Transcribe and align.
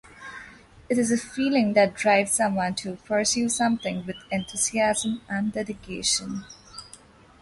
It 0.89 0.97
is 0.97 1.11
a 1.11 1.17
feeling 1.17 1.73
that 1.73 1.93
drives 1.93 2.31
someone 2.31 2.73
to 2.77 2.95
pursue 2.95 3.49
something 3.49 4.03
with 4.07 4.15
enthusiasm 4.31 5.21
and 5.29 5.51
dedication. 5.53 6.43